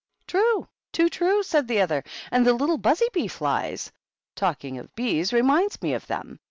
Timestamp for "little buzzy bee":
2.55-3.27